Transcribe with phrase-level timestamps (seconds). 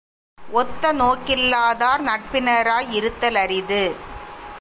[0.51, 3.83] ஒத்த நோக்கில்லாதார் நட்பினராய் இருத்தல் அரிது.